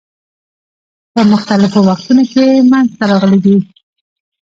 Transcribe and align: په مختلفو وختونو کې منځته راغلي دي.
په 1.13 1.21
مختلفو 1.31 1.79
وختونو 1.89 2.23
کې 2.31 2.45
منځته 2.71 3.03
راغلي 3.11 3.39
دي. 3.45 3.57